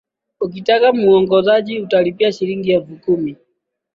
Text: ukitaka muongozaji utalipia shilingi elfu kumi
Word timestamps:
ukitaka 0.41 0.93
muongozaji 0.93 1.79
utalipia 1.79 2.31
shilingi 2.31 2.71
elfu 2.71 2.95
kumi 2.97 3.37